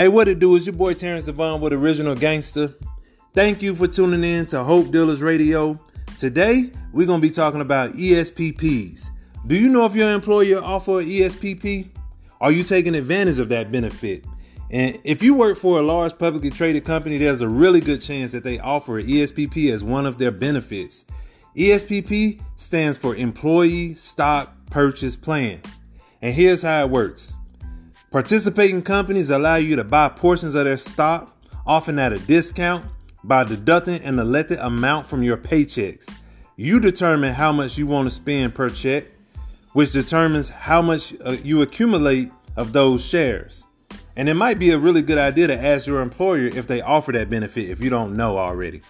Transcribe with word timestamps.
Hey, 0.00 0.06
what 0.06 0.28
it 0.28 0.38
do 0.38 0.54
is 0.54 0.64
your 0.64 0.76
boy 0.76 0.94
Terrence 0.94 1.26
D'von 1.26 1.60
with 1.60 1.72
Original 1.72 2.14
Gainzta. 2.14 2.72
Thank 3.34 3.62
you 3.62 3.74
for 3.74 3.88
tuning 3.88 4.22
in 4.22 4.46
to 4.46 4.62
Hope 4.62 4.92
Dealers 4.92 5.22
Radio. 5.22 5.76
Today, 6.16 6.70
we're 6.92 7.08
going 7.08 7.20
to 7.20 7.26
be 7.26 7.34
talking 7.34 7.60
about 7.60 7.94
ESPPs. 7.94 9.08
Do 9.48 9.56
you 9.56 9.68
know 9.68 9.86
if 9.86 9.96
your 9.96 10.12
employer 10.12 10.62
offer 10.62 11.00
an 11.00 11.06
ESPP? 11.06 11.88
Are 12.40 12.52
you 12.52 12.62
taking 12.62 12.94
advantage 12.94 13.40
of 13.40 13.48
that 13.48 13.72
benefit? 13.72 14.24
And 14.70 15.00
if 15.02 15.20
you 15.20 15.34
work 15.34 15.58
for 15.58 15.80
a 15.80 15.82
large 15.82 16.16
publicly 16.16 16.50
traded 16.50 16.84
company, 16.84 17.18
there's 17.18 17.40
a 17.40 17.48
really 17.48 17.80
good 17.80 18.00
chance 18.00 18.30
that 18.30 18.44
they 18.44 18.60
offer 18.60 19.00
an 19.00 19.06
ESPP 19.08 19.72
as 19.72 19.82
one 19.82 20.06
of 20.06 20.16
their 20.16 20.30
benefits. 20.30 21.06
ESPP 21.56 22.40
stands 22.54 22.98
for 22.98 23.16
Employee 23.16 23.94
Stock 23.94 24.54
Purchase 24.70 25.16
Plan. 25.16 25.60
And 26.22 26.32
here's 26.32 26.62
how 26.62 26.84
it 26.84 26.90
works 26.90 27.34
Participating 28.10 28.80
companies 28.80 29.28
allow 29.28 29.56
you 29.56 29.76
to 29.76 29.84
buy 29.84 30.08
portions 30.08 30.54
of 30.54 30.64
their 30.64 30.78
stock, 30.78 31.36
often 31.66 31.98
at 31.98 32.10
a 32.10 32.18
discount, 32.18 32.86
by 33.22 33.44
deducting 33.44 34.02
an 34.02 34.18
elected 34.18 34.58
amount 34.60 35.04
from 35.04 35.22
your 35.22 35.36
paychecks. 35.36 36.08
You 36.56 36.80
determine 36.80 37.34
how 37.34 37.52
much 37.52 37.76
you 37.76 37.86
want 37.86 38.06
to 38.06 38.10
spend 38.10 38.54
per 38.54 38.70
check, 38.70 39.04
which 39.74 39.92
determines 39.92 40.48
how 40.48 40.80
much 40.80 41.12
uh, 41.22 41.36
you 41.44 41.60
accumulate 41.60 42.32
of 42.56 42.72
those 42.72 43.06
shares. 43.06 43.66
And 44.16 44.26
it 44.26 44.34
might 44.34 44.58
be 44.58 44.70
a 44.70 44.78
really 44.78 45.02
good 45.02 45.18
idea 45.18 45.46
to 45.48 45.62
ask 45.62 45.86
your 45.86 46.00
employer 46.00 46.46
if 46.46 46.66
they 46.66 46.80
offer 46.80 47.12
that 47.12 47.28
benefit 47.28 47.68
if 47.68 47.82
you 47.82 47.90
don't 47.90 48.16
know 48.16 48.38
already. 48.38 48.80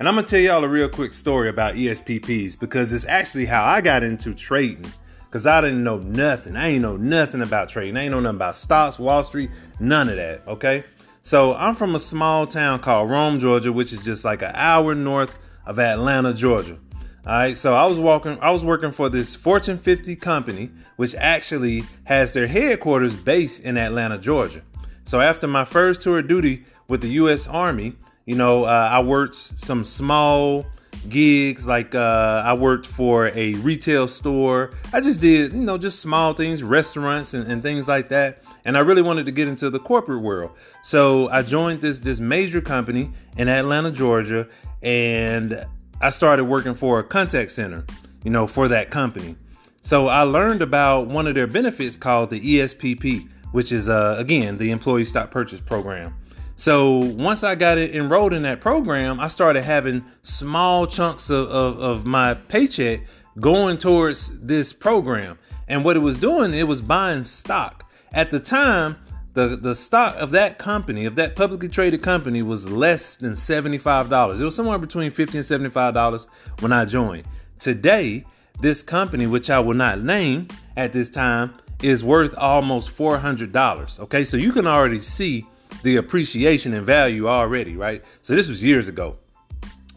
And 0.00 0.08
I'm 0.08 0.16
gonna 0.16 0.26
tell 0.26 0.40
y'all 0.40 0.64
a 0.64 0.68
real 0.68 0.88
quick 0.88 1.12
story 1.12 1.48
about 1.48 1.76
ESPPs 1.76 2.58
because 2.58 2.92
it's 2.92 3.06
actually 3.06 3.46
how 3.46 3.64
I 3.64 3.80
got 3.80 4.02
into 4.02 4.34
trading 4.34 4.92
Cause 5.30 5.46
I 5.46 5.60
didn't 5.60 5.84
know 5.84 5.98
nothing. 5.98 6.56
I 6.56 6.68
ain't 6.68 6.82
know 6.82 6.96
nothing 6.96 7.42
about 7.42 7.68
trading. 7.68 7.98
I 7.98 8.04
ain't 8.04 8.12
know 8.12 8.20
nothing 8.20 8.36
about 8.36 8.56
stocks, 8.56 8.98
Wall 8.98 9.22
Street, 9.24 9.50
none 9.78 10.08
of 10.08 10.16
that. 10.16 10.42
Okay. 10.46 10.84
So 11.20 11.54
I'm 11.54 11.74
from 11.74 11.94
a 11.94 12.00
small 12.00 12.46
town 12.46 12.78
called 12.78 13.10
Rome, 13.10 13.38
Georgia, 13.38 13.70
which 13.70 13.92
is 13.92 14.02
just 14.02 14.24
like 14.24 14.40
an 14.40 14.52
hour 14.54 14.94
north 14.94 15.36
of 15.66 15.78
Atlanta, 15.78 16.32
Georgia. 16.32 16.78
All 17.26 17.32
right. 17.32 17.56
So 17.56 17.74
I 17.74 17.84
was 17.84 17.98
walking, 17.98 18.38
I 18.40 18.50
was 18.52 18.64
working 18.64 18.90
for 18.90 19.10
this 19.10 19.36
Fortune 19.36 19.76
50 19.76 20.16
company, 20.16 20.70
which 20.96 21.14
actually 21.14 21.84
has 22.04 22.32
their 22.32 22.46
headquarters 22.46 23.14
based 23.14 23.60
in 23.60 23.76
Atlanta, 23.76 24.16
Georgia. 24.16 24.62
So 25.04 25.20
after 25.20 25.46
my 25.46 25.64
first 25.64 26.00
tour 26.00 26.20
of 26.20 26.28
duty 26.28 26.64
with 26.88 27.02
the 27.02 27.08
U.S. 27.08 27.46
Army, 27.46 27.96
you 28.24 28.34
know, 28.34 28.64
uh, 28.64 28.88
I 28.90 29.00
worked 29.00 29.34
some 29.34 29.84
small 29.84 30.66
gigs. 31.08 31.66
Like 31.66 31.94
uh, 31.94 32.42
i 32.44 32.52
worked 32.52 32.86
for 32.86 33.28
a 33.28 33.54
retail 33.54 34.08
store. 34.08 34.72
I 34.92 35.00
just 35.00 35.20
did 35.20 35.52
you 35.52 35.60
know 35.60 35.78
just 35.78 36.00
small 36.00 36.34
things 36.34 36.62
restaurants 36.62 37.34
and, 37.34 37.46
and, 37.46 37.62
things 37.62 37.88
like 37.88 38.08
that. 38.10 38.42
And 38.64 38.76
i 38.76 38.80
really 38.80 39.02
wanted 39.02 39.26
to 39.26 39.32
get 39.32 39.48
into 39.48 39.70
the 39.70 39.78
corporate 39.78 40.22
world. 40.22 40.52
So 40.82 41.28
i 41.30 41.42
joined 41.42 41.80
this 41.80 41.98
this 42.00 42.20
major 42.20 42.60
company 42.60 43.10
in 43.36 43.48
atlanta 43.48 43.90
georgia 43.90 44.48
and 44.82 45.64
i 46.00 46.10
started 46.10 46.44
working 46.44 46.74
for 46.74 46.98
a 46.98 47.04
contact 47.04 47.50
center 47.50 47.84
you 48.24 48.30
know 48.30 48.46
for 48.46 48.68
that 48.68 48.90
company. 48.90 49.36
So 49.80 50.08
i 50.08 50.22
learned 50.22 50.62
about 50.62 51.06
one 51.06 51.26
of 51.26 51.34
their 51.34 51.46
benefits 51.46 51.96
called 51.96 52.30
the 52.30 52.40
espp 52.56 53.28
which 53.52 53.72
is 53.72 53.88
uh, 53.88 54.16
again 54.18 54.58
the 54.58 54.70
employee 54.70 55.04
stock 55.04 55.30
purchase 55.30 55.60
program 55.60 56.14
so 56.58 56.96
once 56.96 57.44
I 57.44 57.54
got 57.54 57.78
enrolled 57.78 58.34
in 58.34 58.42
that 58.42 58.60
program, 58.60 59.20
I 59.20 59.28
started 59.28 59.62
having 59.62 60.04
small 60.22 60.88
chunks 60.88 61.30
of, 61.30 61.48
of, 61.48 61.78
of, 61.78 62.04
my 62.04 62.34
paycheck 62.34 63.02
going 63.38 63.78
towards 63.78 64.36
this 64.40 64.72
program. 64.72 65.38
And 65.68 65.84
what 65.84 65.94
it 65.94 66.00
was 66.00 66.18
doing, 66.18 66.52
it 66.54 66.64
was 66.64 66.82
buying 66.82 67.22
stock. 67.22 67.88
At 68.12 68.32
the 68.32 68.40
time, 68.40 68.96
the, 69.34 69.54
the 69.54 69.76
stock 69.76 70.16
of 70.16 70.32
that 70.32 70.58
company, 70.58 71.04
of 71.04 71.14
that 71.14 71.36
publicly 71.36 71.68
traded 71.68 72.02
company, 72.02 72.42
was 72.42 72.68
less 72.68 73.14
than 73.14 73.34
$75. 73.34 74.40
It 74.40 74.44
was 74.44 74.56
somewhere 74.56 74.78
between 74.78 75.12
50 75.12 75.38
and 75.38 75.46
$75 75.46 76.26
when 76.58 76.72
I 76.72 76.86
joined. 76.86 77.28
Today, 77.60 78.24
this 78.60 78.82
company, 78.82 79.28
which 79.28 79.48
I 79.48 79.60
will 79.60 79.74
not 79.74 80.02
name 80.02 80.48
at 80.76 80.92
this 80.92 81.08
time, 81.08 81.54
is 81.84 82.02
worth 82.02 82.36
almost 82.36 82.90
$400. 82.90 84.00
Okay, 84.00 84.24
so 84.24 84.36
you 84.36 84.50
can 84.50 84.66
already 84.66 84.98
see 84.98 85.46
the 85.82 85.96
appreciation 85.96 86.74
and 86.74 86.84
value 86.84 87.28
already, 87.28 87.76
right? 87.76 88.02
So 88.22 88.34
this 88.34 88.48
was 88.48 88.62
years 88.62 88.88
ago. 88.88 89.16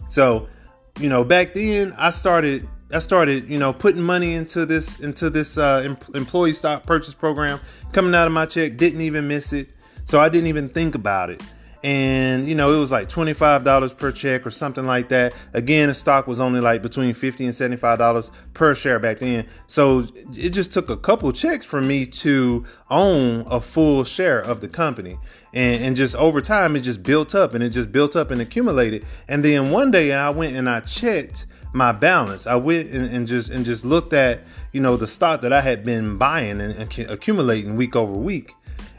So, 0.09 0.47
you 0.99 1.09
know, 1.09 1.23
back 1.23 1.53
then 1.53 1.93
I 1.97 2.09
started 2.09 2.67
I 2.93 2.99
started, 2.99 3.49
you 3.49 3.57
know, 3.57 3.71
putting 3.71 4.01
money 4.01 4.33
into 4.33 4.65
this 4.65 4.99
into 4.99 5.29
this 5.29 5.57
uh, 5.57 5.81
em- 5.85 5.97
employee 6.13 6.53
stock 6.53 6.85
purchase 6.85 7.13
program, 7.13 7.59
coming 7.93 8.13
out 8.13 8.27
of 8.27 8.33
my 8.33 8.45
check, 8.45 8.77
didn't 8.77 9.01
even 9.01 9.27
miss 9.27 9.53
it. 9.53 9.69
So 10.03 10.19
I 10.19 10.29
didn't 10.29 10.47
even 10.47 10.67
think 10.69 10.95
about 10.95 11.29
it 11.29 11.41
and 11.83 12.47
you 12.47 12.53
know 12.53 12.71
it 12.71 12.77
was 12.77 12.91
like 12.91 13.09
$25 13.09 13.97
per 13.97 14.11
check 14.11 14.45
or 14.45 14.51
something 14.51 14.85
like 14.85 15.09
that. 15.09 15.33
Again 15.53 15.89
the 15.89 15.93
stock 15.93 16.27
was 16.27 16.39
only 16.39 16.59
like 16.59 16.81
between 16.81 17.13
50 17.13 17.45
and 17.45 17.53
$75 17.53 18.31
per 18.53 18.75
share 18.75 18.99
back 18.99 19.19
then. 19.19 19.47
So 19.67 20.07
it 20.35 20.49
just 20.49 20.71
took 20.71 20.89
a 20.89 20.97
couple 20.97 21.31
checks 21.31 21.65
for 21.65 21.81
me 21.81 22.05
to 22.05 22.65
own 22.89 23.45
a 23.49 23.59
full 23.59 24.03
share 24.03 24.39
of 24.39 24.61
the 24.61 24.67
company. 24.67 25.17
And, 25.53 25.83
and 25.83 25.95
just 25.95 26.15
over 26.15 26.41
time 26.41 26.75
it 26.75 26.81
just 26.81 27.03
built 27.03 27.33
up 27.33 27.53
and 27.53 27.63
it 27.63 27.69
just 27.69 27.91
built 27.91 28.15
up 28.15 28.31
and 28.31 28.41
accumulated. 28.41 29.05
And 29.27 29.43
then 29.43 29.71
one 29.71 29.91
day 29.91 30.13
i 30.13 30.29
went 30.29 30.55
and 30.55 30.69
i 30.69 30.81
checked 30.81 31.45
my 31.73 31.93
balance. 31.93 32.45
I 32.45 32.55
went 32.55 32.89
and, 32.91 33.09
and 33.13 33.27
just 33.27 33.49
and 33.49 33.65
just 33.65 33.85
looked 33.85 34.13
at 34.13 34.41
you 34.71 34.81
know 34.81 34.97
the 34.97 35.07
stock 35.07 35.41
that 35.41 35.53
i 35.53 35.61
had 35.61 35.83
been 35.83 36.17
buying 36.17 36.61
and, 36.61 36.73
and 36.73 36.99
accumulating 37.09 37.75
week 37.75 37.95
over 37.95 38.13
week 38.13 38.53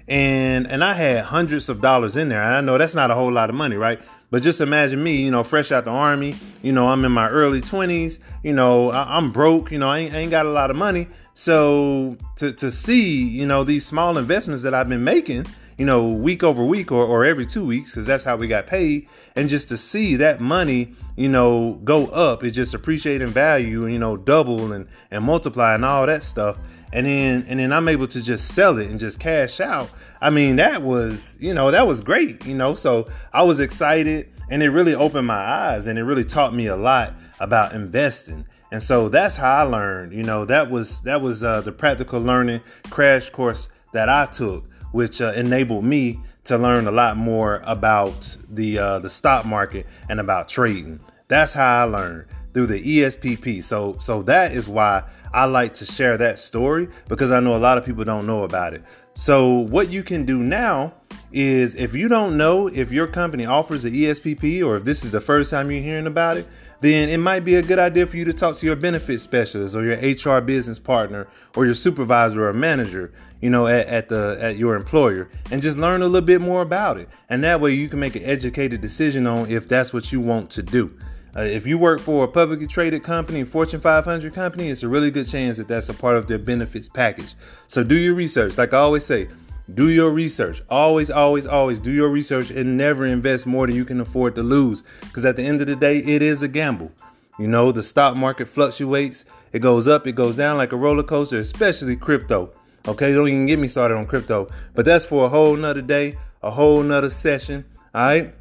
and 0.08 0.66
and 0.66 0.82
I 0.82 0.94
had 0.94 1.24
hundreds 1.24 1.68
of 1.68 1.80
dollars 1.80 2.16
in 2.16 2.28
there. 2.28 2.42
I 2.42 2.60
know 2.60 2.78
that's 2.78 2.94
not 2.94 3.10
a 3.10 3.14
whole 3.14 3.32
lot 3.32 3.50
of 3.50 3.56
money, 3.56 3.76
right? 3.76 4.00
But 4.30 4.42
just 4.42 4.62
imagine 4.62 5.02
me, 5.02 5.22
you 5.22 5.30
know, 5.30 5.44
fresh 5.44 5.70
out 5.70 5.84
the 5.84 5.90
army. 5.90 6.34
You 6.62 6.72
know, 6.72 6.88
I'm 6.88 7.04
in 7.04 7.12
my 7.12 7.28
early 7.28 7.60
20s. 7.60 8.18
You 8.42 8.54
know, 8.54 8.90
I, 8.90 9.18
am 9.18 9.30
broke. 9.30 9.70
You 9.70 9.78
know, 9.78 9.90
I 9.90 9.98
ain't, 9.98 10.14
I 10.14 10.18
ain't, 10.18 10.30
got 10.30 10.46
a 10.46 10.50
lot 10.50 10.70
of 10.70 10.76
money. 10.76 11.08
So 11.34 12.16
to 12.36 12.52
to 12.52 12.72
see, 12.72 13.28
you 13.28 13.46
know, 13.46 13.62
these 13.62 13.84
small 13.84 14.16
investments 14.16 14.62
that 14.62 14.72
I've 14.72 14.88
been 14.88 15.04
making, 15.04 15.46
you 15.82 15.86
know, 15.86 16.12
week 16.12 16.44
over 16.44 16.64
week 16.64 16.92
or, 16.92 17.04
or 17.04 17.24
every 17.24 17.44
two 17.44 17.64
weeks, 17.64 17.90
because 17.90 18.06
that's 18.06 18.22
how 18.22 18.36
we 18.36 18.46
got 18.46 18.68
paid, 18.68 19.08
and 19.34 19.48
just 19.48 19.68
to 19.68 19.76
see 19.76 20.14
that 20.14 20.40
money, 20.40 20.94
you 21.16 21.28
know, 21.28 21.72
go 21.82 22.06
up, 22.06 22.44
it 22.44 22.52
just 22.52 22.72
appreciate 22.72 23.20
in 23.20 23.30
value, 23.30 23.82
and, 23.82 23.92
you 23.92 23.98
know, 23.98 24.16
double 24.16 24.72
and 24.72 24.86
and 25.10 25.24
multiply 25.24 25.74
and 25.74 25.84
all 25.84 26.06
that 26.06 26.22
stuff 26.22 26.56
and 26.92 27.04
then 27.04 27.44
and 27.48 27.58
then 27.58 27.72
I'm 27.72 27.88
able 27.88 28.06
to 28.06 28.22
just 28.22 28.54
sell 28.54 28.78
it 28.78 28.90
and 28.90 29.00
just 29.00 29.18
cash 29.18 29.58
out. 29.58 29.90
I 30.20 30.30
mean, 30.30 30.54
that 30.56 30.82
was, 30.82 31.36
you 31.40 31.52
know, 31.52 31.72
that 31.72 31.88
was 31.88 32.00
great, 32.00 32.46
you 32.46 32.54
know. 32.54 32.76
So 32.76 33.08
I 33.32 33.42
was 33.42 33.58
excited 33.58 34.30
and 34.50 34.62
it 34.62 34.70
really 34.70 34.94
opened 34.94 35.26
my 35.26 35.34
eyes 35.34 35.88
and 35.88 35.98
it 35.98 36.04
really 36.04 36.24
taught 36.24 36.54
me 36.54 36.66
a 36.66 36.76
lot 36.76 37.14
about 37.40 37.72
investing. 37.72 38.46
And 38.70 38.80
so 38.80 39.08
that's 39.08 39.34
how 39.34 39.52
I 39.52 39.62
learned, 39.62 40.12
you 40.12 40.22
know, 40.22 40.44
that 40.44 40.70
was 40.70 41.00
that 41.00 41.20
was 41.20 41.42
uh, 41.42 41.60
the 41.60 41.72
practical 41.72 42.20
learning 42.20 42.60
crash 42.88 43.30
course 43.30 43.68
that 43.92 44.08
I 44.08 44.26
took, 44.26 44.64
which 44.92 45.20
uh, 45.20 45.32
enabled 45.34 45.84
me 45.84 46.20
to 46.44 46.56
learn 46.58 46.86
a 46.86 46.92
lot 46.92 47.16
more 47.16 47.60
about 47.64 48.36
the 48.50 48.78
uh, 48.78 48.98
the 49.00 49.10
stock 49.10 49.44
market 49.44 49.86
and 50.08 50.20
about 50.20 50.48
trading. 50.48 51.00
That's 51.28 51.52
how 51.52 51.82
I 51.82 51.84
learned 51.84 52.26
through 52.54 52.66
the 52.66 52.80
ESPP. 52.80 53.62
So 53.62 53.96
so 53.98 54.22
that 54.22 54.52
is 54.52 54.68
why 54.68 55.04
I 55.32 55.46
like 55.46 55.74
to 55.74 55.86
share 55.86 56.16
that 56.18 56.38
story 56.38 56.88
because 57.08 57.32
I 57.32 57.40
know 57.40 57.56
a 57.56 57.58
lot 57.58 57.78
of 57.78 57.84
people 57.84 58.04
don't 58.04 58.26
know 58.26 58.44
about 58.44 58.74
it. 58.74 58.82
So 59.14 59.58
what 59.58 59.90
you 59.90 60.02
can 60.02 60.24
do 60.24 60.38
now 60.38 60.94
is 61.32 61.74
if 61.74 61.94
you 61.94 62.08
don't 62.08 62.36
know 62.36 62.68
if 62.68 62.90
your 62.90 63.06
company 63.06 63.44
offers 63.44 63.84
an 63.84 63.92
ESPP 63.92 64.64
or 64.64 64.76
if 64.76 64.84
this 64.84 65.04
is 65.04 65.10
the 65.10 65.20
first 65.20 65.50
time 65.50 65.70
you're 65.70 65.82
hearing 65.82 66.06
about 66.06 66.36
it, 66.36 66.46
then 66.80 67.08
it 67.08 67.18
might 67.18 67.44
be 67.44 67.54
a 67.54 67.62
good 67.62 67.78
idea 67.78 68.06
for 68.06 68.16
you 68.16 68.24
to 68.24 68.32
talk 68.32 68.56
to 68.56 68.66
your 68.66 68.74
benefit 68.74 69.20
specialist 69.20 69.76
or 69.76 69.84
your 69.84 69.96
HR 69.96 70.40
business 70.40 70.78
partner 70.78 71.28
or 71.56 71.64
your 71.64 71.74
supervisor 71.74 72.48
or 72.48 72.52
manager, 72.52 73.12
you 73.40 73.50
know, 73.50 73.66
at, 73.66 73.86
at 73.86 74.08
the 74.08 74.36
at 74.40 74.56
your 74.56 74.74
employer 74.74 75.28
and 75.50 75.62
just 75.62 75.78
learn 75.78 76.02
a 76.02 76.06
little 76.06 76.26
bit 76.26 76.40
more 76.40 76.60
about 76.60 76.98
it. 76.98 77.08
And 77.28 77.44
that 77.44 77.60
way 77.60 77.72
you 77.72 77.88
can 77.88 78.00
make 78.00 78.16
an 78.16 78.24
educated 78.24 78.80
decision 78.80 79.26
on 79.26 79.48
if 79.48 79.68
that's 79.68 79.92
what 79.92 80.10
you 80.10 80.20
want 80.20 80.50
to 80.50 80.62
do. 80.62 80.98
Uh, 81.34 81.40
if 81.40 81.66
you 81.66 81.78
work 81.78 81.98
for 81.98 82.24
a 82.24 82.28
publicly 82.28 82.66
traded 82.66 83.02
company, 83.02 83.42
Fortune 83.42 83.80
500 83.80 84.34
company, 84.34 84.68
it's 84.68 84.82
a 84.82 84.88
really 84.88 85.10
good 85.10 85.26
chance 85.26 85.56
that 85.56 85.66
that's 85.66 85.88
a 85.88 85.94
part 85.94 86.16
of 86.16 86.26
their 86.26 86.38
benefits 86.38 86.88
package. 86.88 87.34
So 87.66 87.82
do 87.82 87.94
your 87.94 88.12
research. 88.12 88.58
Like 88.58 88.74
I 88.74 88.78
always 88.78 89.06
say, 89.06 89.28
do 89.72 89.88
your 89.88 90.10
research. 90.10 90.60
Always, 90.68 91.10
always, 91.10 91.46
always 91.46 91.80
do 91.80 91.90
your 91.90 92.10
research 92.10 92.50
and 92.50 92.76
never 92.76 93.06
invest 93.06 93.46
more 93.46 93.66
than 93.66 93.76
you 93.76 93.86
can 93.86 94.00
afford 94.00 94.34
to 94.34 94.42
lose. 94.42 94.82
Because 95.00 95.24
at 95.24 95.36
the 95.36 95.42
end 95.42 95.62
of 95.62 95.68
the 95.68 95.76
day, 95.76 95.98
it 95.98 96.20
is 96.20 96.42
a 96.42 96.48
gamble. 96.48 96.92
You 97.38 97.46
know, 97.46 97.72
the 97.72 97.82
stock 97.82 98.14
market 98.14 98.46
fluctuates, 98.46 99.24
it 99.52 99.60
goes 99.60 99.88
up, 99.88 100.06
it 100.06 100.12
goes 100.12 100.36
down 100.36 100.58
like 100.58 100.72
a 100.72 100.76
roller 100.76 101.02
coaster, 101.02 101.38
especially 101.38 101.96
crypto. 101.96 102.52
Okay, 102.86 103.12
don't 103.12 103.28
even 103.28 103.46
get 103.46 103.58
me 103.58 103.68
started 103.68 103.96
on 103.96 104.06
crypto. 104.06 104.48
But 104.74 104.84
that's 104.84 105.06
for 105.06 105.24
a 105.24 105.28
whole 105.30 105.56
nother 105.56 105.82
day, 105.82 106.18
a 106.42 106.50
whole 106.50 106.82
nother 106.82 107.10
session. 107.10 107.64
All 107.94 108.02
right. 108.02 108.34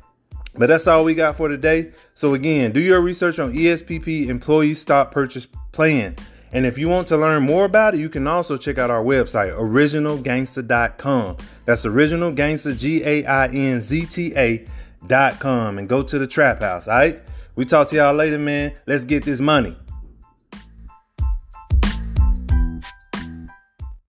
But 0.55 0.67
that's 0.67 0.87
all 0.87 1.03
we 1.03 1.15
got 1.15 1.37
for 1.37 1.47
today. 1.47 1.91
So 2.13 2.33
again, 2.33 2.71
do 2.71 2.81
your 2.81 3.01
research 3.01 3.39
on 3.39 3.53
ESPP 3.53 4.27
employee 4.27 4.73
stock 4.73 5.11
purchase 5.11 5.47
plan. 5.71 6.15
And 6.53 6.65
if 6.65 6.77
you 6.77 6.89
want 6.89 7.07
to 7.07 7.17
learn 7.17 7.43
more 7.43 7.63
about 7.63 7.93
it, 7.93 7.99
you 7.99 8.09
can 8.09 8.27
also 8.27 8.57
check 8.57 8.77
out 8.77 8.89
our 8.89 9.03
website, 9.03 9.53
originalgainzta.com. 9.53 11.37
That's 11.65 11.85
originalgainzta, 11.85 12.77
G 12.77 13.03
A 13.05 13.25
I 13.25 13.47
N 13.47 13.79
Z 13.79 14.05
T 14.07 14.33
A.com, 14.35 15.77
and 15.77 15.87
go 15.87 16.03
to 16.03 16.19
the 16.19 16.27
trap 16.27 16.61
house, 16.61 16.89
all 16.89 16.97
right? 16.97 17.21
We 17.55 17.63
talk 17.63 17.87
to 17.89 17.95
y'all 17.95 18.13
later, 18.13 18.39
man. 18.39 18.73
Let's 18.85 19.05
get 19.05 19.23
this 19.23 19.39
money. 19.39 19.77